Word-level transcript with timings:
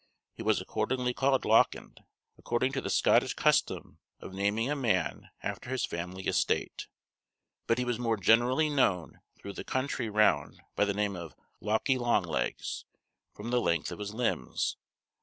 He 0.33 0.41
was 0.41 0.59
accordingly 0.59 1.13
called 1.13 1.45
Lauckend, 1.45 1.99
according 2.35 2.71
to 2.71 2.81
the 2.81 2.89
Scottish 2.89 3.35
custom 3.35 3.99
of 4.19 4.33
naming 4.33 4.67
a 4.71 4.75
man 4.75 5.29
after 5.43 5.69
his 5.69 5.85
family 5.85 6.25
estate, 6.25 6.87
but 7.67 7.77
he 7.77 7.85
was 7.85 7.99
more 7.99 8.17
generally 8.17 8.67
known 8.67 9.19
through 9.37 9.53
the 9.53 9.63
country 9.63 10.09
round 10.09 10.59
by 10.75 10.85
the 10.85 10.95
name 10.95 11.15
of 11.15 11.35
Lauckie 11.61 11.99
Long 11.99 12.23
Legs, 12.23 12.83
from 13.35 13.51
the 13.51 13.61
length 13.61 13.91
of 13.91 13.99
his 13.99 14.11
limbs. 14.11 14.75